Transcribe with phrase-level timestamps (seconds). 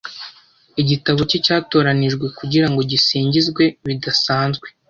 [0.81, 4.67] Igitabo cye cyatoranijwe kugirango gisingizwe bidasanzwe.